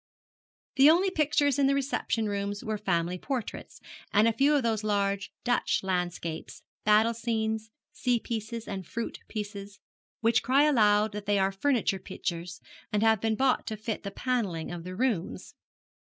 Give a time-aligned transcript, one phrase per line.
[0.77, 3.79] The only pictures in the reception rooms were family portraits,
[4.11, 9.79] and a few of those large Dutch landscapes, battle scenes, sea pieces and fruit pieces,
[10.21, 12.61] which cry aloud that they are furniture pictures,
[12.91, 15.53] and have been bought to fit the panelling of the rooms.